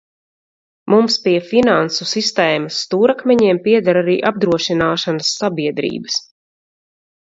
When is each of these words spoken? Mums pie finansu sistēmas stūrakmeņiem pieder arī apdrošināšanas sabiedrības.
Mums 0.93 1.17
pie 1.25 1.33
finansu 1.49 2.07
sistēmas 2.13 2.81
stūrakmeņiem 2.87 3.63
pieder 3.71 4.03
arī 4.05 4.19
apdrošināšanas 4.33 5.35
sabiedrības. 5.41 6.23